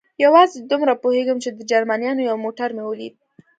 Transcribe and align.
یوازې 0.25 0.57
دومره 0.71 0.93
پوهېږم، 1.03 1.37
چې 1.43 1.49
د 1.57 1.59
جرمنیانو 1.71 2.21
یو 2.29 2.35
موټر 2.45 2.69
مې 2.75 2.83
ولید. 2.85 3.13